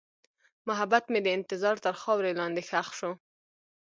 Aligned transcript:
محبت 0.67 1.03
مې 1.11 1.19
د 1.23 1.27
انتظار 1.37 1.75
تر 1.85 1.93
خاورې 2.01 2.31
لاندې 2.39 2.61
ښخ 2.69 2.87
شو. 2.99 3.11